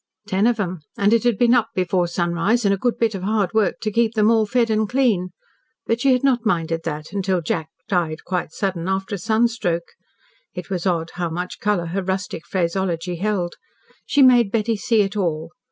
[0.27, 3.21] Ten of 'em, and it had been "up before sunrise, and a good bit of
[3.21, 5.29] hard work to keep them all fed and clean."
[5.85, 9.91] But she had not minded that until Jack died quite sudden after a sunstroke.
[10.55, 13.57] It was odd how much colour her rustic phraseology held.
[14.07, 15.51] She made Betty see it all.